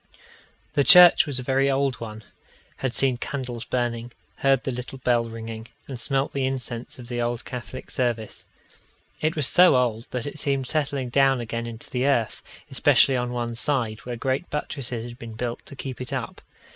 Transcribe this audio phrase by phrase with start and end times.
[0.73, 2.23] The church was a very old one
[2.77, 7.21] had seen candles burning, heard the little bell ringing, and smelt the incense of the
[7.21, 8.47] old Catholic service.
[9.21, 12.41] It was so old, that it seemed settling down again into the earth,
[12.71, 16.41] especially on one side, where great buttresses had been built to keep it up.